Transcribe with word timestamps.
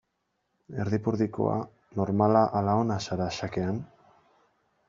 Erdipurdikoa, 0.85 1.59
normala 2.01 2.43
ala 2.61 2.75
ona 2.85 2.99
zara 3.11 3.31
xakean? 3.41 3.81